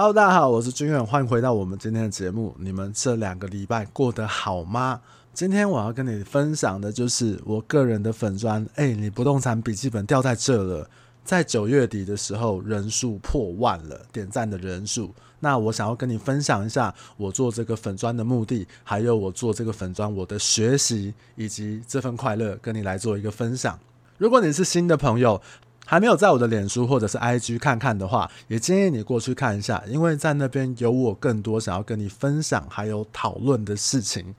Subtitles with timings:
[0.00, 2.56] Hello，大家好，我是军远，欢迎回到我们今天的节目。
[2.58, 4.98] 你们这两个礼拜过得好吗？
[5.34, 8.66] 今天我要跟你分享的就是我个人的粉砖。
[8.76, 10.88] 哎，你不动产笔记本掉在这了，
[11.22, 15.14] 在九月底的时候人数破万了，点赞的人数。
[15.38, 23.78] 那我想要跟你分享一下我做这个粉砖的目的，还有我做这个粉砖我的学习以及这份快乐，跟你来做一个分享。
[24.16, 25.42] 如果你是新的朋友，
[25.86, 34.34] 还没有在我的脸书或者是 IG 看看的话，也建议你过去看一下，因为在那边有我更多想要跟你分享还有讨论的事情，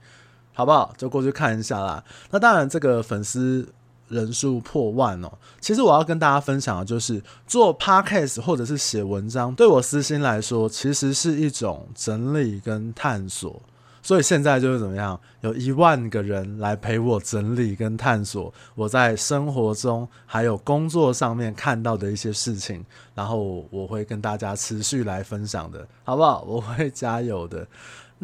[0.54, 0.94] 好不好？
[0.96, 2.02] 就过去看一下啦。
[2.30, 3.68] 那当然，这个粉丝
[4.08, 13.60] 人数破万哦，其实我要跟大家分享的就是做 Podcast 或者是写文章，对我私心来说，其实是一种整理跟探索。
[14.02, 22.84] 所以现在就是怎么样，有一万个人来陪我整理跟探索我在生活中还有工作上面看到的一些事情，
[23.14, 26.42] 然后我会跟大家持续来分享的，好不好？
[26.42, 27.66] 我会加油的。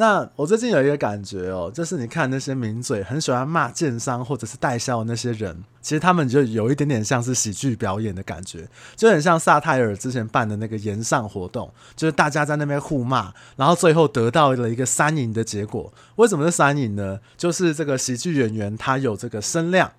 [0.00, 15.92] 那我最近有一个感觉哦，就是你看那些名嘴很喜欢骂建商或者是代销的那些人，其实他们就有一点点像是喜剧表演的感觉，就很像萨泰尔之前办的那个炎上活动，就是大家在那边互骂，然后最后得到了一个三赢的结果。
[16.14, 17.18] 为什么是三赢呢？
[17.36, 19.90] 就是这个喜剧演员他有这个声量，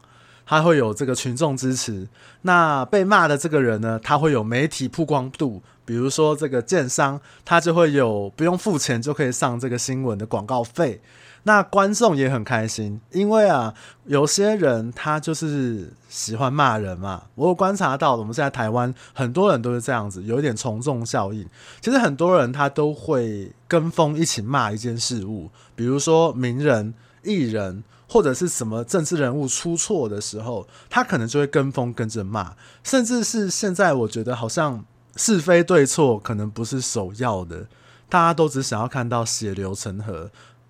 [0.45, 2.07] 他会有这个群众支持，
[2.43, 5.61] 那被骂的这个人呢，他会有媒体曝光度。
[5.89, 11.01] 比如说这个建商，他就会有不用付钱就可以上这个新闻的广告费，
[11.41, 13.73] 那观众也很开心，因为啊，
[14.05, 17.23] 有些人他就是喜欢骂人嘛。
[17.33, 21.43] 我有观察到，我们现在台湾很多人都是这样子，有一点从众效应。
[21.81, 26.93] 其实很多人他都会跟风一起骂一件事物，比如说名人、
[27.23, 32.53] 艺人或者是什么政治人物出错的时候，他可能就会跟风跟着骂，
[32.83, 34.85] 甚至是现在我觉得好像。
[35.15, 37.67] 是非对错可能不是首要的，
[38.07, 40.29] 大家都只想要看到血流成河，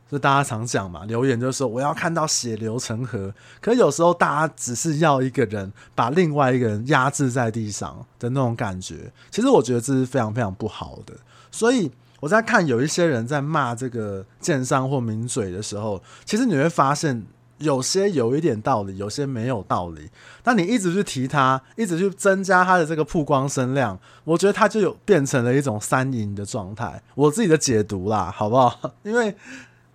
[0.10, 3.34] 就大家常讲嘛，留言就是说我要看到血流成河。
[3.62, 11.14] 可有时候大家只是要一个人把另外一个人压制在地上的那种感觉，其实我觉得这是非常非常不好的。
[11.52, 17.26] 所以我在看有一些人在骂这个剑商或名嘴的时候，其实你会发现。
[17.60, 20.10] 有些有一点道理，有些没有道理。
[20.44, 27.02] 那你一直去提它，一直去增加它的这个曝光声量，我觉得它就有变成了一种三赢的状态。
[27.16, 28.92] 我自己的解读啦，好不好？
[29.04, 29.36] 因为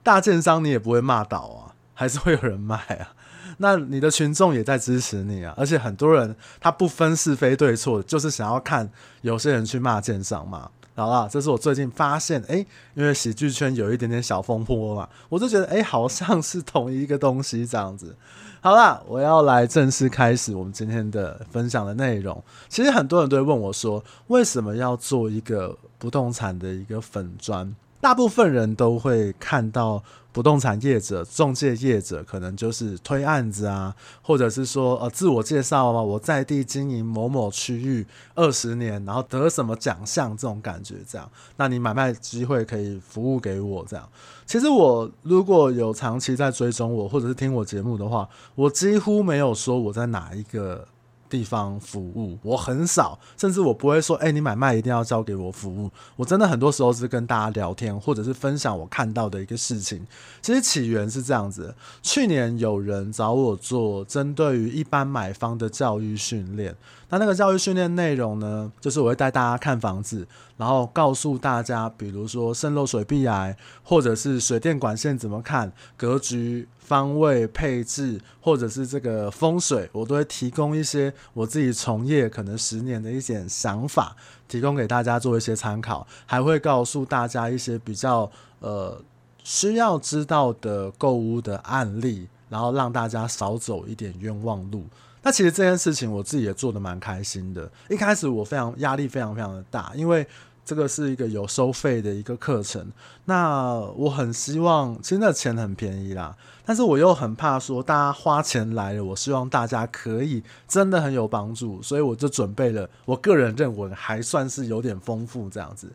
[0.02, 3.12] 大建商你也不会骂倒啊，还是会有人卖啊。
[3.58, 8.90] 那你的群众也在支持你啊，而且很多人他不分是非对错，就是想要看
[9.22, 10.70] 有些人去骂建商嘛。
[10.96, 18.16] 好啦，这是我最近发现，哎、因为喜剧圈有一点点小风波嘛，我就觉得，哎、好像是同一个东西这样子。
[18.60, 22.42] 好啦，我要来正式开始我们今天的分享的内容。
[22.68, 27.74] 其实很多人都会问我说，为什么要做一个不动产的一个粉砖？
[28.04, 30.02] 大部分人都会看到。
[30.34, 38.04] 不动产业者、中介业者可能就是推案子啊，或者是说呃自我介绍啊，我在地经营某某区域
[38.34, 44.08] 二十年，然后得什么奖项这种感觉，这样，那你买卖机会可以服务给我这样。
[44.44, 50.88] 其实我如果有长期在追踪我，或者是听我节目的话，我几乎没有说我在哪一个。
[51.34, 55.90] 地方服务我很少，甚至我不会说，哎、你买卖一定要交给我服务。
[56.14, 60.06] 我真的很多时候是跟大家聊天，或者是分享我看到的一个事情。
[60.40, 66.76] 其实起源是这样子：去年有人找我做针对于一般买方的教育训练。
[67.08, 70.24] 那那个教育训练内容呢，就是我会带大家看房子，
[70.56, 76.68] 然后告诉大家，比如说渗漏水壁癌，或者是水电管线怎么看，格局。
[76.84, 84.14] 方位配置，或者是这个风水，我都会提供一些我自己从业可能十年的一些想法，
[84.46, 88.30] 提供给大家做一些参考，还会告诉大家一些比较
[88.60, 89.02] 呃
[89.42, 94.84] 需要知道的购物的案例，然后让大家少走一点冤枉路。
[95.22, 100.26] 那其实这件事情我自己也做得蛮开心的，一开始我非常压力非常非常的大，因为。
[100.64, 102.90] 这个是一个有收费的一个课程，
[103.26, 106.34] 那我很希望，其实那钱很便宜啦，
[106.64, 115.90] 但是我又很怕说大家花钱来了，我希望大家可以真的很有帮助，所以我就准备了，我个人认为还算是有点丰富这样子。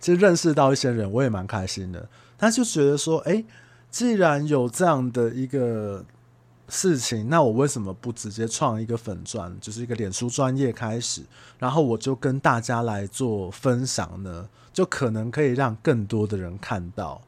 [0.00, 3.44] 其实认识到一些人，我也蛮开心的，但就觉得说，诶，
[3.90, 6.04] 既然有这样的一个。
[6.68, 11.22] 事情，那我为什么不直接创一个粉专，就是一个脸书专业开始，
[11.58, 14.48] 然后我就跟大家来做分享呢？
[14.72, 17.22] 就可能可以让更多的人看到，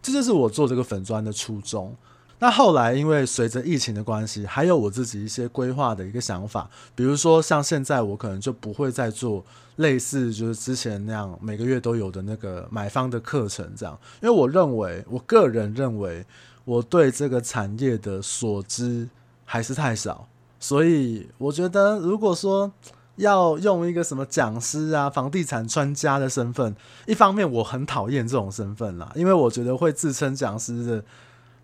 [0.00, 1.96] 这就是我做这个粉专的初衷。
[2.38, 9.44] 那后来因为随着疫情的关系，还有我自己一些规划的一个想法，比如说像现在我可能就不会再做
[9.76, 16.24] 类似就是之前那样每个月都有的那个买方的课程这样，因为我认为我个人认为
[16.64, 19.08] 我对这个产业的所知
[19.44, 20.26] 还是太少，
[20.58, 22.72] 所以我觉得如果说
[23.16, 26.74] 要用一个什么讲师啊、房地产专家的身份，
[27.06, 31.04] 一方面我很讨厌这种身份啦，因为我觉得会自称讲师的。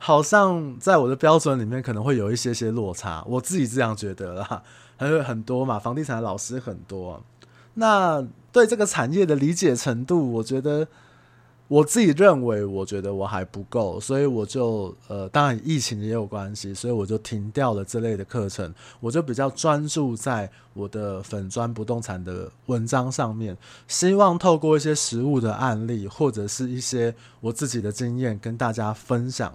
[0.03, 4.63] 好像在我的标准里面可能会有一些些落差，我自己这样觉得啦。
[4.97, 7.23] 还有很多嘛，房地产的老师很多，
[7.75, 10.89] 那对这个产业的理解程度，我觉得
[11.71, 23.57] 我自己认为，我觉得我还不够，所以我就呃，当然疫情也有关系，所以我就停掉了这类的课程，我就比较专注在我的粉砖不动产的文章上面，
[23.87, 29.55] 希望透过一些实务的案例或者是一些我自己的经验跟大家分享。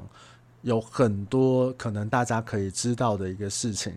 [0.62, 3.94] 有很多可能大家可以知道的一个事情，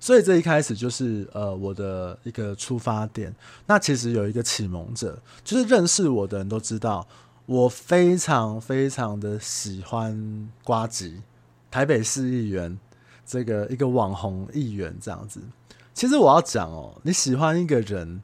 [0.00, 3.32] 所以这一开始就是呃我的一个出发点。
[3.66, 7.06] 那其实有一个启蒙者，就是认识我的人都知道，
[7.52, 11.20] 我非常非常的喜欢瓜吉，
[11.70, 12.78] 台北市议员
[13.26, 15.38] 这个一个网红议员这样子。
[15.92, 18.22] 其实我要讲哦，你喜欢一个人，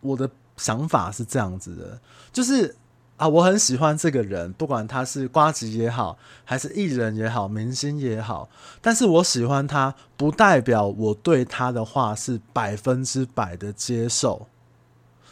[0.00, 2.00] 我的想法是这样子的，
[2.32, 2.74] 就是。
[3.20, 8.48] 啊，我很喜欢这个人，不管他是瓜吉也好，还是艺人也好，明星也好。
[8.80, 14.46] 但是我喜欢他，不代表我对他的话是百分之百的接受。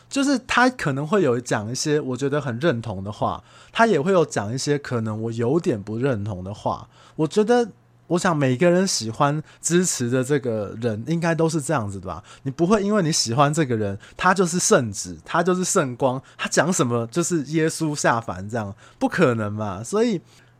[0.08, 6.88] 就是他可能会有讲一些我觉得很认同的话，他也会有讲一些可能我有点不认同的话。
[7.16, 7.68] 我觉得。
[8.08, 12.24] 我想每个人喜欢支持的这个人，应该都是这样子的吧？
[12.44, 19.84] 你不会因为你喜欢这个人，他就是圣旨，他就是圣光，他讲什么就是耶稣下凡这样，不可能嘛？
[19.84, 20.18] 所以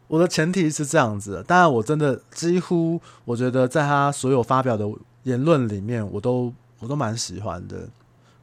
[0.09, 1.43] 我的前提是这样子。
[1.49, 4.87] 当然，我真的几乎我觉得在他所有发表的
[5.23, 7.89] 言论里面，我都我都蛮喜欢的。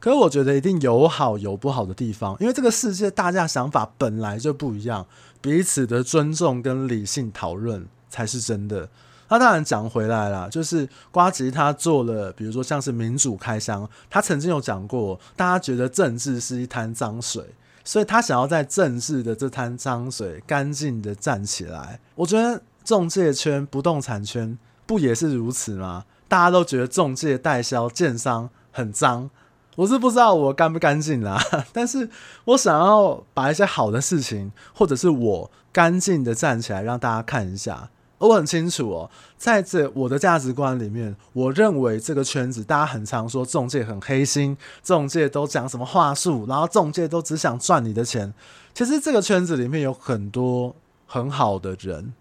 [0.06, 5.08] 可是我觉得一定有好有不好的地方，因为这个世界大家想法本来就不一样，
[5.42, 7.88] 彼此的尊重跟理性讨论。
[8.08, 8.88] 才是真的。
[9.28, 17.44] 那当然讲回来了，就是瓜吉他做了，比如说像是民主开箱，他曾经有讲过，大家觉得政治是一滩脏水，
[17.84, 22.00] 所以他想要在政治的这滩脏水干净的站起来。
[22.16, 26.06] 我觉得中介圈、不动产圈不也是如此吗？
[26.30, 29.30] 大家都觉得中介、代销、建商很脏，
[29.76, 31.42] 我是不知道我干不干净啦，
[31.74, 32.10] 但是
[32.46, 37.90] 我想要把一些好的事情，或者是我干净的站起来，让大家看一下。
[38.18, 48.34] 我很清楚哦，在这我的价值观里面，我认为这个圈子大家很常说中介很黑心，中介都讲什么话术，然后中介都只想赚你的钱。
[48.74, 50.74] 其实这个圈子里面有很多
[51.06, 52.14] 很好的人，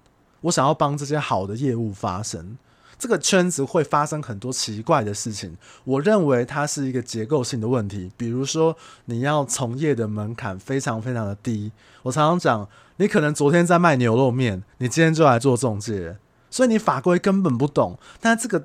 [0.43, 2.59] 我想要帮这些好的业务发生。
[3.05, 8.11] 这个圈子会发生很多奇怪的事情，我认为它是一个结构性的问题。
[8.17, 8.75] 比如说，
[9.05, 11.71] 你要从业的门槛非常非常的低。
[12.05, 12.67] 我常常讲，
[12.97, 16.17] 你可能昨天在卖牛肉面，你今天就来做中介，
[16.49, 17.99] 所以你法规根本不懂。
[18.23, 18.65] 但这个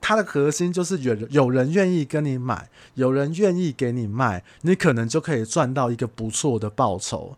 [0.00, 7.36] 它的核心就是有有人愿意跟你买，有人愿意给你卖，你可能就可以赚到一个不错的报酬。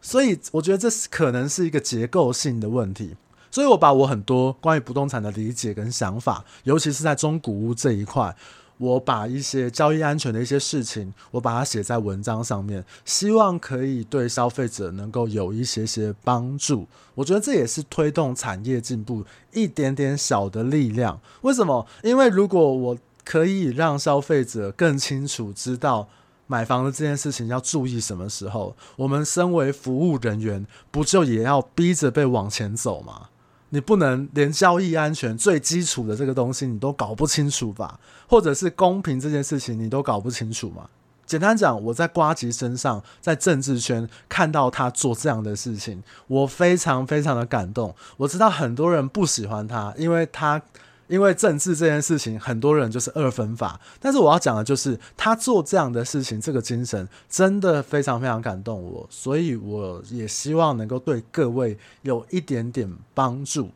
[0.00, 3.16] 所以我觉得这是可能是一个结构性的问题。
[3.54, 8.34] 所以我把我很多关于不动产的理解跟想法，尤其是在中古屋这一块，
[8.78, 16.88] 我把一些交易安全的一些事情，我把它写在文章上面，希望可以对消费者能够有一些些帮助。
[17.14, 21.20] 我觉得这也是推动产业进步一点点小的力量。
[21.42, 21.86] 为什么？
[22.02, 26.08] 因为如果我可以让消费者更清楚知道
[26.48, 33.28] 买房的这件事情要注意什么时候，我们身为服务人员，不就也要逼着被往前走吗？
[33.74, 37.98] 你不能连交易安全最基础的这个东西你都搞不清楚吧？
[38.28, 40.88] 或者是公平这件事情你都搞不清楚吗？
[41.26, 47.92] 简单讲，我在瓜吉身上，在政治圈看到他做这样的事情，我非常非常的感动。
[48.18, 50.62] 我知道很多人不喜欢他，因为他。
[51.06, 53.80] 因为政治这件事情，很多人就是二分法。
[54.00, 59.06] 但是我要讲的就是，他做这样的事情，这个精神真的非常非常感动我。
[59.10, 63.70] 所以我也希望能够对各位有一点点帮助。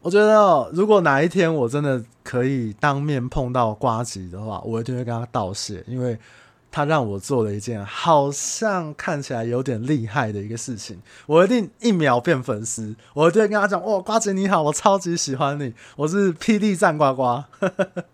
[0.00, 6.18] 我觉得，如果哪一天我真的可以当面碰到瓜吉的话，我一定会跟他道谢，因为。
[6.76, 17.44] 他让我做了一件好像看起来有点厉害的一个事情，我一定一秒变粉丝，我一定跟他讲：“哦，呱吉你好，我超级喜欢你，我是霹雳战呱呱。”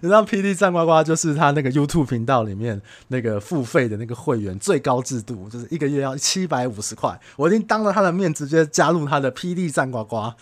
[0.00, 7.20] 你知道 PD 战呱呱就是他那个 YouTube 频道里面那个付费的那个会员最高制度，就是一个月要七百五十块。
[7.36, 10.32] 我已经当着他的面直接加入他的 PD 战呱呱。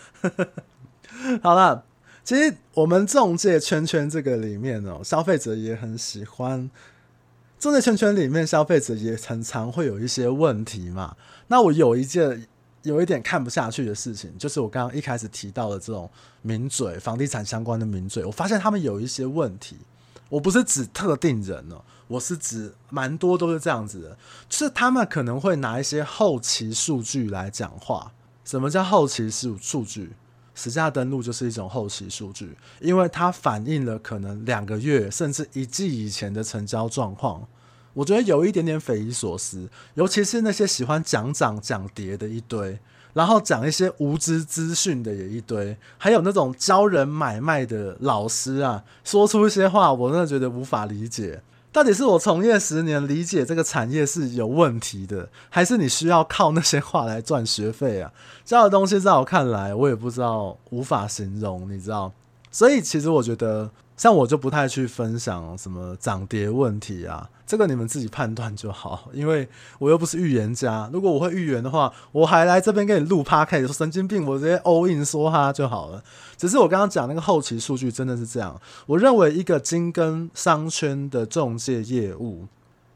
[1.43, 1.83] 好了，
[2.23, 6.71] 其实我们中介圈圈这个里面哦，消费者也很喜欢。
[7.59, 11.15] 仲介圈圈里面，消费者也常常会有一些问题嘛。
[11.47, 12.47] 那我有一件。
[12.83, 16.09] 有一点看不下去的事情，就是我刚刚一开始提到的这种
[16.41, 19.75] 名嘴、房地产相关的名嘴，我发现他们有一些问题。
[20.29, 28.13] 我不是指特定人哦，我是指蛮多都是这样子的，就是他们可能会拿一些后期数据来讲话。
[28.45, 30.13] 什么叫后期数数据？
[30.57, 37.47] 实价登录就是一种后期数据，因为它反映了可能两个月甚至一季以前的成交状况。
[37.93, 42.79] 我觉得有一点点匪夷所思，尤其是那些喜欢讲涨讲跌的一堆，
[43.13, 51.39] 然后讲一些无知资讯的也一堆，还有那种教人买卖的老师啊，说出一些话，我真的觉得无法理解。
[51.77, 58.11] 到底是我从业十年理解这个产业是有问题的，还是你需要靠那些话来赚学费啊？
[58.43, 62.11] 这样的东西在我看来，我也不知道，无法形容，你知道？
[62.51, 63.69] 所以其实我觉得。
[63.97, 69.49] 像我就不太去分享什么涨跌问题啊，这个你们自己判断就好，因为
[69.79, 70.87] 我又不是预言家。
[70.93, 76.03] 如果我会预言的话，我还来这边给你录 p o d 说神经病，我直接 all in 说他就好了。
[76.37, 82.45] 只是我刚刚讲那个后期数据真的是这样，我认为一个金跟商圈的中介业务，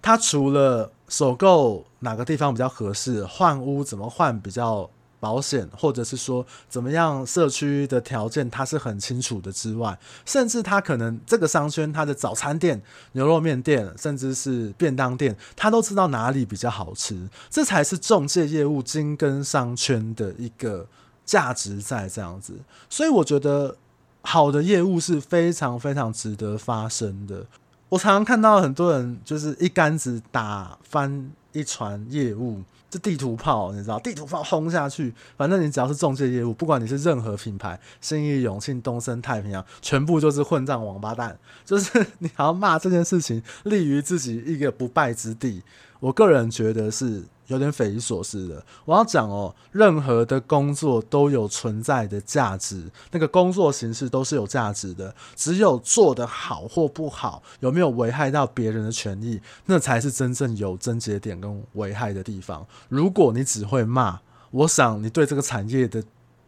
[0.03, 4.87] 它除了首购哪个地方比较合适，换屋怎么换比较。
[5.21, 20.87] 保险，或者是说怎么样社区的条件，他是很清楚的之外，甚至他可能这个商圈，他的早餐店、牛肉面店，甚至是便当店，他都知道哪里比较好吃，这才是中介业务精耕商圈的一个
[21.23, 22.55] 价值在这样子。
[22.89, 23.77] 所以我觉得
[24.23, 27.45] 好的业务是非常非常值得发生的。
[27.89, 32.63] 我常常看到很多人就是一竿子打翻一船业务。
[32.91, 45.63] 这地图炮，你知道，地图炮轰下去，反正你只要是中介业务，不管你是任何品牌，新义、永庆、东升、太平洋，全部就是混账王八蛋，就是 你还要骂这件事情，立于自己一个不败之地。
[45.99, 47.23] 我个人觉得是。
[47.51, 62.65] 有点匪夷所思的，我要讲哦，任何的工作都有存在的价值，那个工作形式都是有价值的，只有做得好或不好，有没有危害到别人的权益，那才是真正有症结点跟危害的地方。
[62.87, 66.01] 如果你只会骂，我想你对这个产业的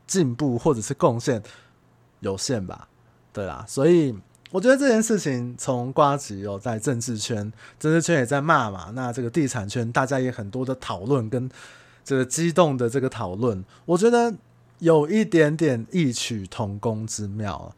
[0.08, 1.44] 进步或者是贡献
[2.22, 2.88] 有限吧？
[3.34, 4.18] 对啦，所以。
[4.54, 8.92] 我觉得这件事情从瓜吉哦，在政治圈，政治圈也在骂嘛。
[8.94, 11.50] 那这个地产圈，大家也很多的讨论跟
[12.06, 14.32] 这个激动的这个讨论，我觉得
[14.78, 17.74] 有一点点异曲同工之妙。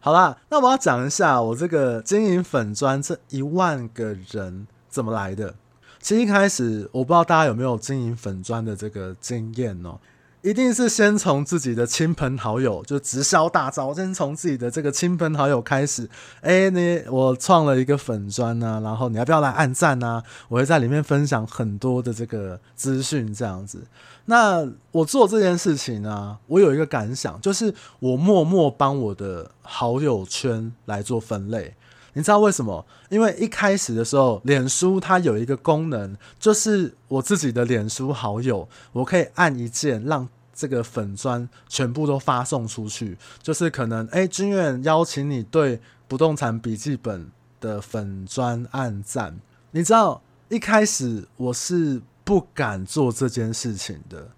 [0.00, 5.54] 好啦，那我要讲一下我这个经营粉专这一万个人怎么来的。
[6.00, 9.98] 其实一开始我不知道大家有没有经营粉专的这个经验哦。
[10.42, 16.08] 一定是先从自己的亲朋好友，就直销大招，先从自己的这个亲朋好友开始。
[16.40, 20.20] 哎，你我创了一个粉专啊，然后你要不要来按赞啊？
[20.48, 23.84] 我会在里面分享很多的这个资讯，这样子。
[24.24, 31.76] 那我做这件事情呢，我有一个感想，就是我默默帮我的好友圈来做分类。
[32.14, 32.84] 你知道为什么？
[33.08, 43.16] 因为一开始的时候，脸书它有一个功能，就是我自己的脸书好友，我可以按一键让这个粉砖全部都发送出去。
[43.42, 49.40] 就是可能，哎，君远邀请你对不动产笔记本的粉砖按赞。
[49.70, 54.28] 你知道一开始我是不敢做这件事情的，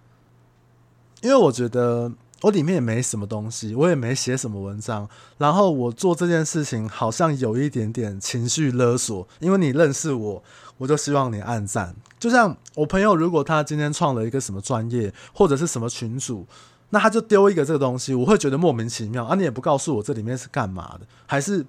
[1.22, 2.12] 因为我觉得。
[2.44, 5.08] 我里面也没什么东西，我也没写什么文章，
[5.38, 10.42] 然后我做这件事情好像有一点点情绪勒索，因为你认识我，
[10.76, 11.96] 我就希望你按赞。
[12.18, 16.46] 就像我朋友，如果他今天创了一个什么专业或者是什么群组，
[16.90, 19.34] 那他就丢一个这个东西，我会觉得莫名其妙啊！
[19.34, 21.64] 你也不告诉我这里面是干嘛的，还是？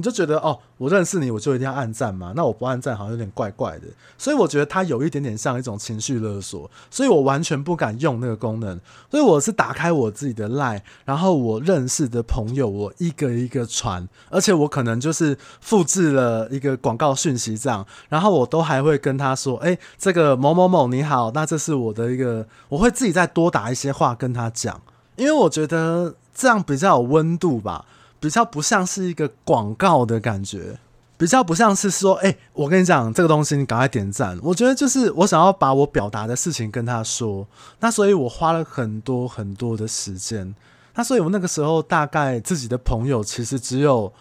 [0.00, 2.32] 你就觉得哦，我认识你，我就一定要按赞嘛？
[2.34, 3.86] 那我不按赞好像有点怪怪的。
[4.16, 8.80] 所以我觉得它有一点点像一种情绪勒索，所以我完全不敢用那个功能。
[9.10, 24.80] 所以我是打开我自己的 LINE，然后我认识的朋友，我一个一个传，而且我可能就是复制了一个广告讯息这样，然后我都还会跟他说：“哎，这个某某某你好，那这是我的一个，我会自己再多打一些话跟他讲，
[25.16, 27.84] 因为我觉得这样比较有温度吧。”
[28.20, 30.78] 比较不像是一个广告的感觉，
[31.16, 34.38] 比较不像是说，哎、我跟你讲这个东西，你赶快点赞。
[34.42, 37.46] 我觉得就是我想要把我表达的事情跟他说，
[37.80, 40.54] 那所以我花了很多很多的时间。
[40.94, 44.12] 那所以我那个时候大概自己的朋友其实只有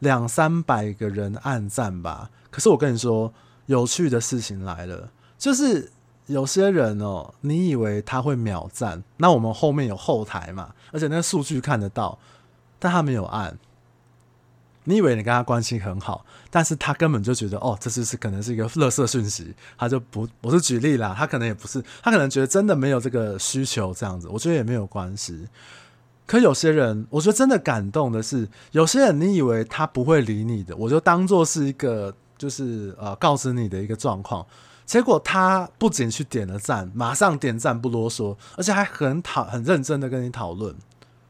[0.00, 2.30] 两三百个人按赞吧。
[2.50, 3.32] 可是我跟你说，
[3.66, 5.08] 有趣的事情来了，
[5.38, 5.90] 就是
[6.26, 12.18] 有些人哦，你以为他会秒赞，那我们后面有后台嘛，而且那数据看得到，
[12.82, 13.56] 但他没有按。
[14.82, 25.46] 你以为你跟他关系很好，但是他根本就觉得哦，这就是可能是一个垃圾讯息，他就不，我是举例啦，他可能也不是，他可能觉得真的没有这个需求这样子，我觉得也没有关系。
[26.26, 34.44] 可有些人，我觉得真的感动的是，有些人你以为他不会理你的，我就当做是一个就是呃告知你的一个状况，
[34.84, 40.74] 结果他不仅去点了赞，马上点赞不啰嗦，而且还很讨很认真的跟你讨论。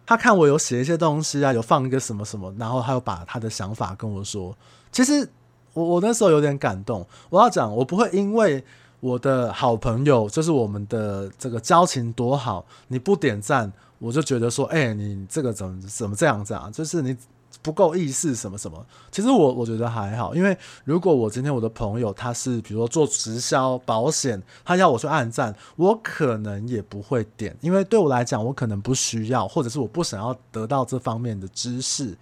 [0.04, 4.56] 他看我有写一些东西啊，有放一个什么什么，然后他又把他的想法跟我说。
[4.90, 5.28] 其实
[5.72, 7.06] 我我那时候有点感动。
[7.30, 8.64] 我要讲，我不会因为
[9.00, 16.70] 我的好朋友，就是我们的这个交情多好，你不点赞，我就觉得说，哎、你这个怎么怎么这样子啊？
[16.72, 17.16] 就是你。
[17.62, 32.18] 不够意思什么什么，其实我我觉得还好，因为如果我今天我的朋友他是比如说做直销保险，他要我去按赞，我可能也不会点，因为对我来讲我可能不需要，或者是我不想要得到这方面的知识。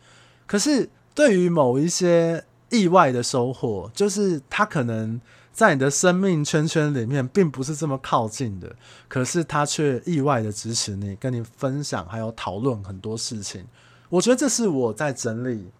[0.47, 5.21] 可是对于某一些意外的收获，就是他可能
[5.53, 8.77] 在你的生命圈圈里面并不是这么靠近的，
[9.09, 13.65] 可是他却意外的支持你，跟你分享还有讨论很多事情。
[14.11, 15.71] 我觉得这是我在整理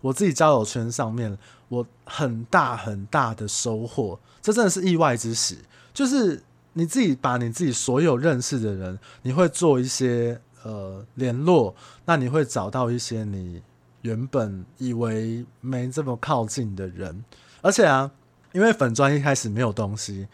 [0.00, 1.36] 我自己交友圈上面
[1.68, 5.58] 我很大很大的收获，这真的是意外之喜。
[5.92, 13.62] 就是你自己把你自己所有认识的人，你会做一些呃联络，那你会找到一些你
[14.02, 17.24] 原本以为没这么靠近的人，
[17.60, 18.10] 而且啊，
[18.52, 20.28] 因为粉专一开始没有东西，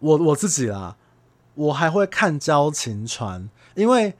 [0.00, 0.96] 我我自己啦，
[1.54, 4.14] 我还会看交情传，因为。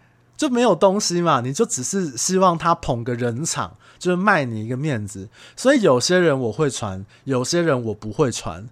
[0.45, 5.31] 就没有东西嘛，你就只是希望他捧个人场，就是卖你一个面子。
[5.57, 8.69] 所以有些人我会传，有些人我不会传。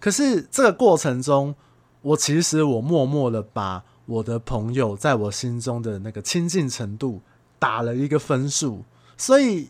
[0.00, 1.54] 可是这个过程中，
[2.02, 7.20] 我其实我默默的把我的朋友在我心中的那个亲近程度
[7.60, 8.82] 打了一个分数。
[9.16, 9.68] 所以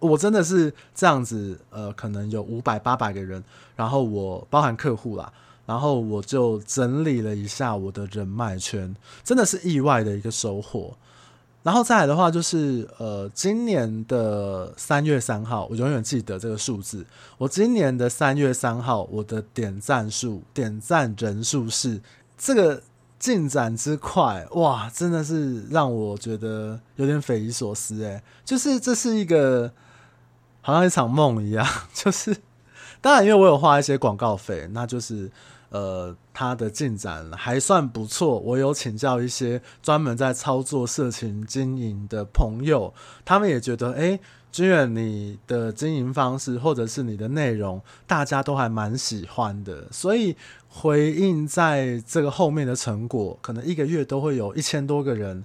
[0.00, 3.44] 我真的是这样子，呃，可能有五百八百个人，
[3.76, 5.32] 然后我包含客户啦。
[5.70, 10.96] 然后我就整理了一下我的人脉圈，真的是意外的一个收获。
[11.62, 17.06] 然后再来的话，就是呃，今年的三月三号，我永远记得这个数字。
[17.38, 22.00] 我今年的三月三号，我的点赞数、点赞人数是
[22.36, 22.82] 这个
[23.20, 28.02] 进展之快，哇，真的是让我觉得有点匪夷所思。
[28.02, 29.70] 诶，就是这是一个
[30.62, 31.64] 好像一场梦一样。
[31.94, 32.36] 就是
[33.00, 35.30] 当然，因为我有花一些广告费，那就是。
[35.70, 38.38] 呃，他的进展还算不错。
[38.38, 42.92] 我有请教一些专门在操作社群经营的朋友，
[43.24, 44.18] 他们也觉得，哎，
[44.52, 49.86] 君远你的经营方式或者是你的内容，大家都还蛮喜欢的。
[49.90, 50.36] 所以
[50.68, 55.44] 回应在这个后面的成果，可能一个月都会有一千多个人。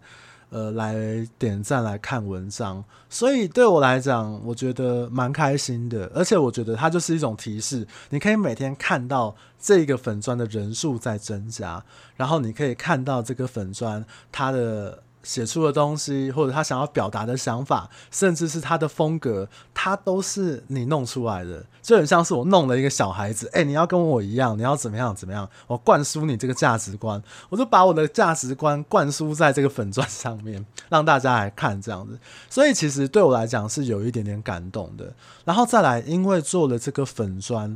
[0.55, 0.95] 呃，来
[1.37, 11.83] 点赞来看文章，所以对我来讲，我觉得蛮开心的，而且我觉得它就是一种提示，你可以每天看到这个粉钻的人数在增加，
[12.15, 15.03] 然后你可以看到这个粉钻它的。
[15.25, 23.49] 写出的东西，或者他想要表达的想法，甚至是他的风格，他都是你弄出来的，就很像是我弄了一个小孩子。
[23.51, 25.49] 哎、你要跟我一样，你要怎么样怎么样？
[25.65, 32.17] 我灌输你这个价值观，我就把我的价值观灌输在这个粉专上面，让大家来看这样子。
[32.47, 35.11] 所以其实对我来讲是有一点点感动的。
[35.43, 37.75] 然后再来，因为做了这个粉砖，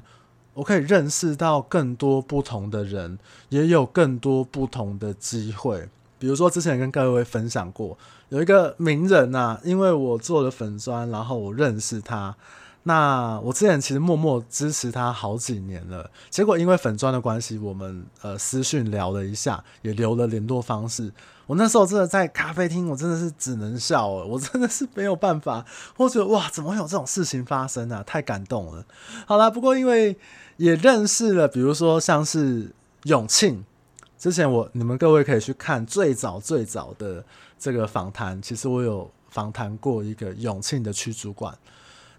[0.53, 3.17] 我可以认识到更多不同的人，
[3.49, 5.89] 也有更多不同的机会。
[6.19, 12.35] 比如说，之前跟各位分享过，有一个名人呐、因为我做了粉砖，然后我认识他。
[12.83, 21.11] 那我之前其实默默支持他好几年了，结果因为粉砖的关系，我们呃私讯聊了一下，也留了联络方式。
[21.45, 25.65] 我那时候真的在咖啡厅，我真的是只能笑，我真的是没有办法。
[25.97, 28.01] 我觉得哇，怎么会有这种事情发生啊？
[28.05, 28.85] 太感动了。
[29.25, 30.17] 好啦，不过因为
[30.57, 32.71] 也认识了，比如说像是
[33.03, 33.63] 永庆。
[34.19, 37.23] 之前我你们各位可以去看最早最早的
[37.57, 41.57] 这个访谈，其实我有访谈过一个永庆的区主管，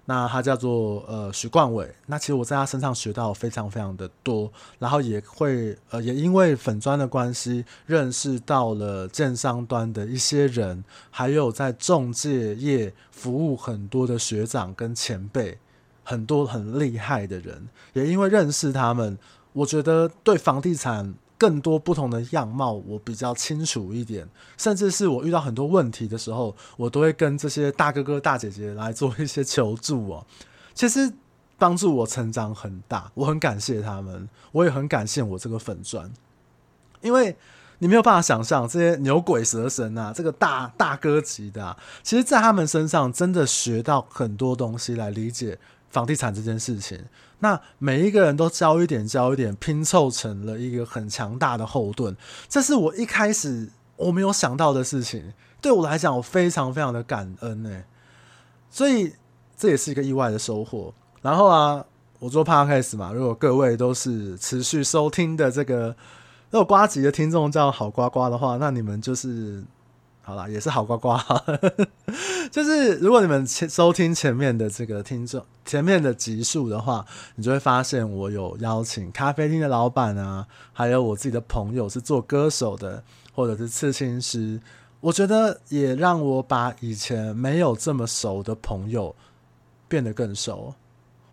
[0.07, 15.59] 那他叫做呃许冠伟，那其实我在他身上学到非常非常的多，然后也会呃也因为粉砖的关系认识到了建商端的一些人，还有在中介业服务很多的学长跟前辈，
[16.03, 19.19] 很多很厉害的人，也因为认识他们，
[19.53, 21.15] 我觉得对房地产。
[21.41, 24.29] 更多不同的样貌，我比较清楚一点。
[24.59, 30.27] 甚至是我遇到很多问题的时候，我都会跟这些大哥哥大姐姐来做一些求助哦。
[30.75, 31.11] 其实
[31.57, 36.13] 帮助我成长很大，我很感谢他们，我也很感谢我这个粉砖，
[37.01, 37.35] 因为。
[37.83, 45.59] 你没有办法想象这些牛鬼蛇神啊，这个大大哥级的啊，其实，在他们身上真的学到很多东西来理解
[45.91, 46.99] 房地产这件事情。
[47.41, 52.17] 那每一个人都交一点，交一点，拼凑成了一个很强大的后盾。
[52.49, 57.85] 这是我一开始我没有想到的事情，对我来讲，我非常非常的感恩欸。
[58.71, 59.13] 所以
[59.57, 60.95] 这也是一个意外的收获。
[61.21, 61.85] 然后啊，
[62.19, 65.95] 我做 Podcast 嘛，如果各位都是持续收听的这个。
[66.53, 69.63] 如果呱吉的听众叫好瓜瓜的话，那你们就是
[70.31, 71.19] 好啦，也是好呱呱。
[72.53, 83.03] 就是如果你们前收听前面的这个听众前面的集数的话，你就会发现我有邀请咖啡厅的老板啊，还有我自己的朋友是做歌手的，
[83.35, 84.61] 或者是刺青师。
[85.01, 89.13] 我觉得也让我把以前没有这么熟的朋友
[89.89, 90.73] 变得更熟。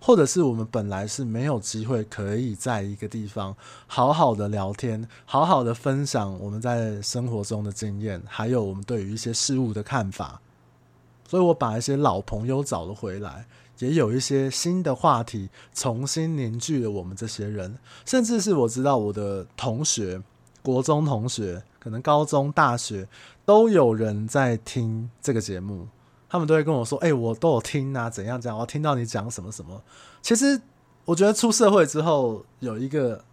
[0.07, 3.53] 或者是我们本来是没有机会可以在一个地方
[3.87, 10.39] 好好的聊天，好好的分享我们在生活中的经验，还有我们对于一些事物的看法。
[11.27, 13.45] 所以我把一些老朋友找了回来，
[13.79, 20.23] 也有一些新的话题重新凝聚了我们这些人，甚至是我知道我的同学，
[20.63, 23.05] 国中同学，可能高中、大学
[23.43, 25.89] 都有人在听这个节目。
[26.29, 29.81] 他们都会跟我说：“哎、我都有听啊，怎样怎样，我听到你讲什么什么。”
[30.21, 30.61] 其实，
[31.05, 33.23] 我觉得出社会之后有一个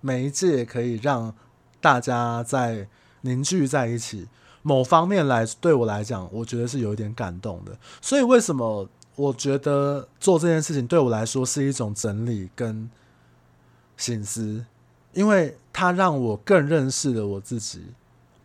[0.00, 1.34] 媒介可以让
[1.80, 2.88] 大家在
[3.20, 4.28] 凝聚在一起，
[4.62, 7.76] 某方面来对我来讲，我觉得是有一点感动的。
[8.00, 12.90] 所以，为什么我觉得做这件事情对我来说是一种整理跟
[13.96, 14.64] 省思？
[15.12, 17.84] 因为它让我更认识了我自己。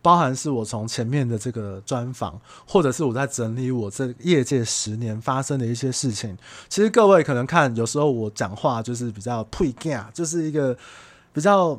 [0.02, 6.36] 包含是我从前面的这个专访，或者是我在整理我这业界十年发生的一些事情。
[6.68, 10.76] 其实各位可能看，有时候我讲话就是比较屁干，就是一个
[11.32, 11.78] 比较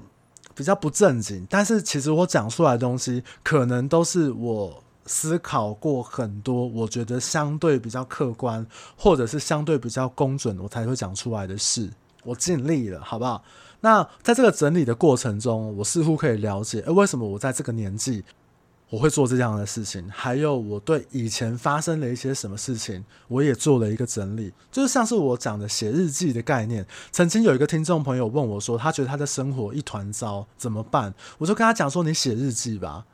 [0.55, 1.45] 比较不正经。
[1.49, 8.65] 但是其实我讲出来的东西，可能都是我思考过很多，我觉得相对比较客观，
[8.97, 11.89] 或者是相对比较公准，我才会讲出来的事。
[12.23, 13.43] 我尽力了，好不好？
[13.83, 18.23] 那在这个整理的过程中，我似乎可以了解，哎，为什么我在这个年纪
[18.89, 20.09] 我会做这样的事情？
[20.09, 26.87] 还有我对以前发生了一些什么事情，我也做了一个整理，就是像是我讲的写日记的概念。
[27.11, 31.13] 曾经有一个听众朋友问我说，他觉得他的生活一团糟，怎么办？
[31.37, 33.05] 我就跟他讲说，你写日记吧。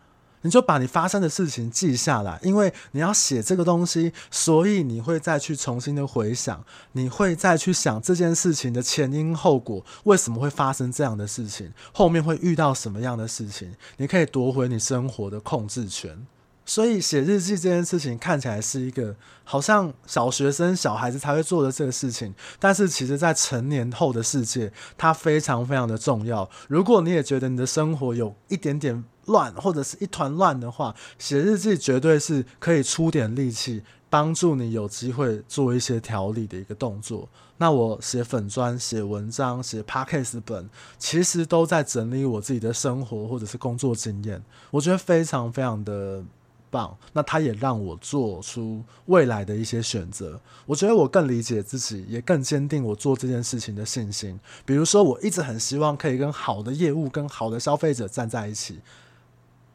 [0.42, 16.26] 你就把你发生的事情记下来，因为你要写这个东西，所以你会再去重新的回想，你会再去想这件事情的前因后果，为什么会发生这样的事情，后面会遇到什么样的事情，你可以夺回你生活的控制权。
[16.70, 26.48] 所以写日记这件事情看起来是一个好像小学生、小孩子才会做的这个事情，但是其实在成年后的世界，它非常非常的重要。
[26.68, 37.28] 如果你也觉得你的生活有一点点乱，或者是一团乱的话，写日记绝对是可以出点力气，帮助你有机会做一些调理的一个动作。
[37.58, 46.24] 那我写粉专、写文章、写 Podcast 本，其实都在整理我自己的生活或者是工作经验，我觉得非常非常的。
[46.70, 50.40] 棒，那他也让我做出未来的一些选择。
[50.66, 54.40] 我觉得我更理解自己，也更坚定我做这件事情的信心。
[54.66, 58.80] 比如说，我一直很希望可以跟好的业务、跟好的消费者站在一起。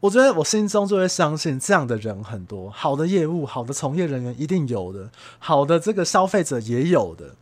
[0.01, 7.35] 我觉得我心中就会相信这样的人很多，好的业务、好的从业人员一定有的，好的这个消费者也有的。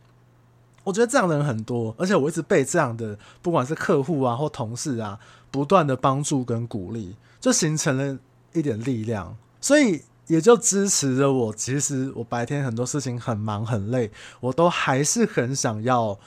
[0.82, 5.18] 我觉得这样的人很多，而且我一直被这样的不管是客户啊或同事啊，
[5.50, 8.18] 不断的帮助跟鼓励，就形成了
[8.52, 9.36] 一点力量。
[9.64, 11.54] 所以也就支持着我。
[11.54, 16.18] 其实我白天很多事情很忙很累，我都还是很想要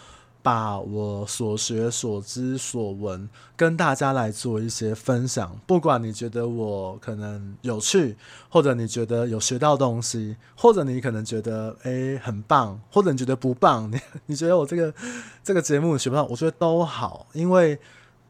[0.41, 5.55] 把我所学所知所闻跟大家来做一些分享。
[5.67, 8.17] 不管你觉得我可能有趣，
[8.49, 14.91] 或者你觉得有学到东西，或者你可能觉得诶很棒，或者你觉得不棒，你 你觉得我这个
[15.43, 17.77] 这个节目学不到，我觉得都好，因为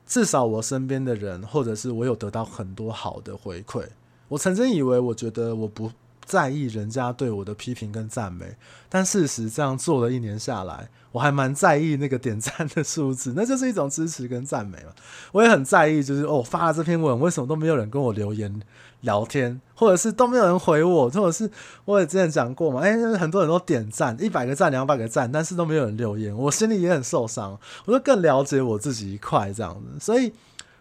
[0.05, 3.85] 至少我身边的人，或者是我有得到很多好的回馈。
[4.27, 5.91] 我曾经以为，我觉得我不
[6.25, 8.57] 在意人家对我的批评跟赞美，
[8.89, 14.91] 但事实这样做了一年下来，我还蛮在意那个点赞的数字，那就是一种支持跟赞美嘛。
[15.31, 18.61] 我也很在意，就是哦，发了这篇文，为什么都没有人跟我留言
[19.01, 21.49] 聊天，或者是都没有人回我，或者是
[21.85, 27.57] 我也之前讲过嘛，哎，很多人都点赞，一百个赞、两百个赞，但是都没有人留言，我心里也很受伤。
[27.85, 30.33] 我就更了解我自己一块这样子，所以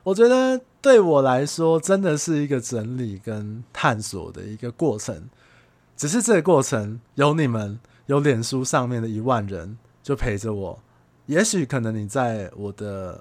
[0.06, 5.28] 我觉得对我来说，真的是一个整理跟探索的一个过程。
[5.96, 9.76] 只是这个过程有你们，有脸书上面的一万人。
[10.04, 10.78] 就陪着我，
[11.26, 13.20] 也许可能你在我的，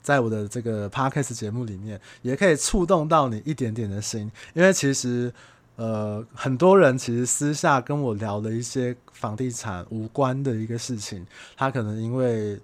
[0.00, 5.34] 在我的这个 podcast 节目里面，也可以触动到你一点点的心，因为其实，
[5.74, 12.60] 呃，很多人其实私下跟我聊了一些房地产无关的一个事情，他可能因为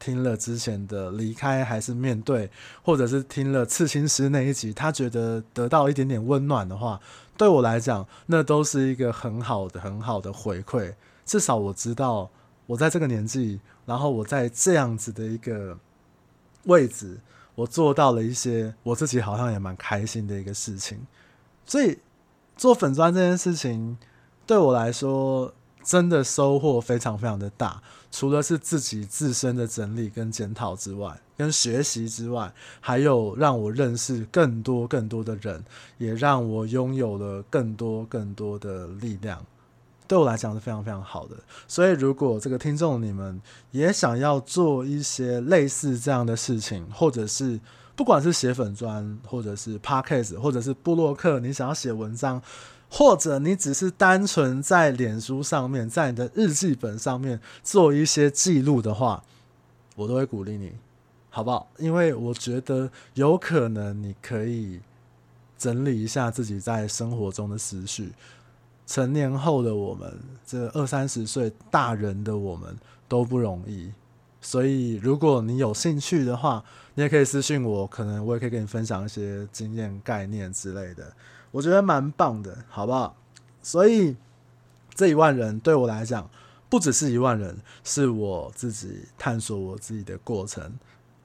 [0.00, 2.50] 听了之前的离开还是面对，
[2.82, 6.98] 或者是听了刺青师那一集，他觉得得到一点点温暖的话，
[7.36, 12.28] 对我来讲，那都是一个很好的、很好的回馈，至少我知道。
[12.66, 15.76] 我在这个年纪，然后我在这样子的一个
[16.66, 17.18] 位置，
[17.56, 21.04] 我做到了一些我自己好像也蛮开心的一个事情。
[21.66, 21.98] 所以
[22.56, 23.98] 做粉砖这件事情
[24.46, 27.82] 对我来说，真的收获非常非常的大。
[28.10, 35.64] 除了是自己自身的整理跟检讨之外，跟学习之外，还有让我认识更多更多的人，
[35.98, 39.44] 也让我拥有了更多更多的力量。
[40.08, 41.36] 对我来讲是非常非常好的，
[41.68, 47.60] 所以如果这个听众你们也想要做一些类似这样的事情，或者是
[47.94, 52.42] 不管是写粉砖，或者是 podcast，或者是布洛克，你想要写文章，
[52.90, 59.22] 或者你只是单纯在脸书上面，在你的日记本上面做一些记录的话，
[59.94, 60.72] 我都会鼓励你，
[61.30, 61.70] 好不好？
[61.78, 64.80] 因为我觉得有可能你可以
[65.56, 68.12] 整理一下自己在生活中的思绪。
[68.86, 70.12] 成年后的我们，
[70.44, 72.76] 这二三十岁大人的我们
[73.06, 73.92] 都不容易，
[74.40, 81.12] 所以如果你有兴趣的话，你也可以私信我，可能我也可以跟你分享一些经验概念之类的，
[81.50, 83.16] 我觉得蛮棒的，好不好？
[83.62, 84.16] 所以
[84.94, 86.28] 这一万人对我来讲，
[86.68, 90.78] 不只是一万人，是我自己探索我自己的过程，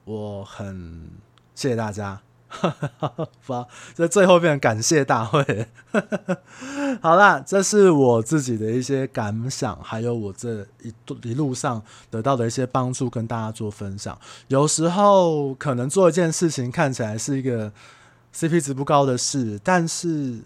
[0.04, 1.10] 我很
[1.54, 2.20] 谢谢大家。
[2.48, 5.66] 哈哈，发这最后变成感谢大会。
[7.02, 14.16] 好啦，这是我自己的一些感想，还有我这一一路上得到的一些帮助，跟大家做分享。
[14.46, 17.72] 有时候可能做一件事情看起来是一个
[18.36, 20.40] CP 值不高的事，但是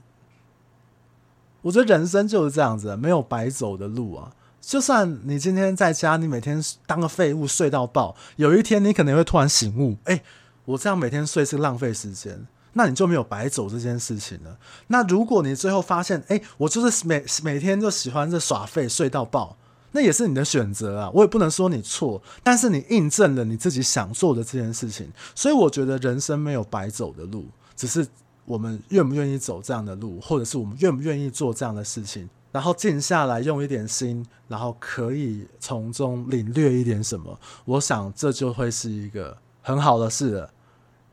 [1.62, 4.33] 我觉得人生就是这样子，没有白走的路啊。
[4.61, 10.22] 就算你今天在家，你每天当个废物睡到爆，有一天你可能会突然醒悟，哎。
[10.66, 14.57] 我这样每天睡是浪费时间，那你就没有白走这件事情了。
[14.87, 19.57] 那如果你最后发现，哎，我就是每每天就喜欢这耍废睡到爆，
[19.92, 21.11] 那也是你的选择啊。
[21.12, 25.11] 我也不能说你错，但是你印证了你自己想做的这件事情。
[25.35, 27.46] 所以我觉得人生没有白走的路，
[27.80, 28.06] 只是
[28.44, 37.40] 我们愿不愿意走这样的路，或者是我们愿不愿意做这样的事情，然后静下来用一点心，然后可以从中领略一点什么。
[37.64, 40.50] 我想这就会是一个很好的事了。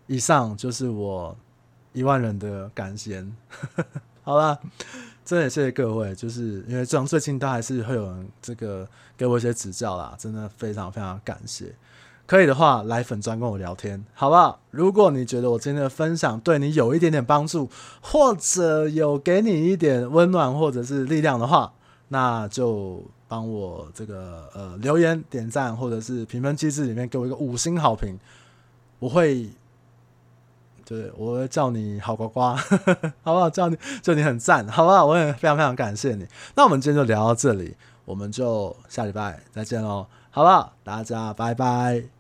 [0.08, 1.38] 以上就是我
[1.94, 3.34] 一万人的感言。
[4.24, 4.60] 好了，
[5.24, 11.74] 真的也谢谢各位，就是因为这样最近都还是会有人这个给我一些指教啦，真的非常非常感谢。
[12.28, 14.60] 可以的话，来粉专跟我聊天，好不好？
[14.70, 17.68] 如果你觉得我今天的分享对你有一点点帮助，
[18.02, 21.74] 或者有给你一点温暖或者是力量的话，
[22.10, 28.20] 那就帮我这个呃留言、点赞，或者是评分机制里面给我一个五星好评，
[29.00, 29.50] 我会。
[30.90, 32.40] 对，我会叫你好呱呱，
[33.22, 33.50] 好不好？
[33.50, 35.06] 叫你，叫你很赞，好不好？
[35.06, 36.26] 我也非常非常感谢你。
[36.56, 40.72] 那我们今天就聊到这里，我们就下礼拜再见喽，好不好？
[40.86, 42.17] 大家拜拜。